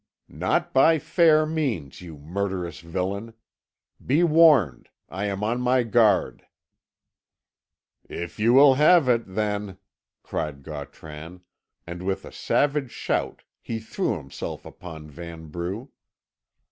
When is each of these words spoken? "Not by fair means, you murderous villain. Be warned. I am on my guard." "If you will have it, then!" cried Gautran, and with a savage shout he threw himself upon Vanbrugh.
"Not 0.27 0.73
by 0.73 0.97
fair 0.97 1.45
means, 1.45 2.01
you 2.01 2.17
murderous 2.17 2.79
villain. 2.79 3.35
Be 4.03 4.23
warned. 4.23 4.89
I 5.09 5.25
am 5.25 5.43
on 5.43 5.61
my 5.61 5.83
guard." 5.83 6.47
"If 8.09 8.39
you 8.39 8.51
will 8.53 8.73
have 8.73 9.07
it, 9.07 9.21
then!" 9.35 9.77
cried 10.23 10.63
Gautran, 10.63 11.41
and 11.85 12.01
with 12.01 12.25
a 12.25 12.31
savage 12.31 12.89
shout 12.89 13.43
he 13.61 13.77
threw 13.77 14.17
himself 14.17 14.65
upon 14.65 15.07
Vanbrugh. 15.07 15.89